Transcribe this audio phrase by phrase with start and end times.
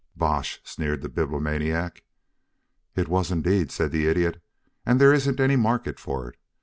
[0.15, 2.03] "Bosh!" sneered the Bibliomaniac.
[2.95, 4.41] "It was, indeed," said the Idiot.
[4.83, 6.37] "And there isn't any market for it.